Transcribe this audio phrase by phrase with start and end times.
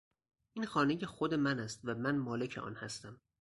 [0.53, 3.21] این خانهی خود من است و من مالک آن هستم.